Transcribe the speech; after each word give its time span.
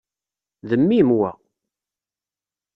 D 0.69 0.71
mmi-m, 0.81 1.09
wa. 1.17 1.31